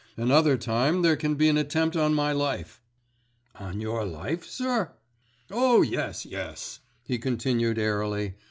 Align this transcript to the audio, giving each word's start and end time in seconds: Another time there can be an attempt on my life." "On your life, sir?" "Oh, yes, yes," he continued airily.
Another 0.17 0.57
time 0.57 1.03
there 1.03 1.15
can 1.15 1.35
be 1.35 1.47
an 1.47 1.57
attempt 1.57 1.95
on 1.95 2.15
my 2.15 2.31
life." 2.31 2.81
"On 3.53 3.79
your 3.79 4.03
life, 4.03 4.43
sir?" 4.43 4.93
"Oh, 5.51 5.83
yes, 5.83 6.25
yes," 6.25 6.79
he 7.03 7.19
continued 7.19 7.77
airily. 7.77 8.33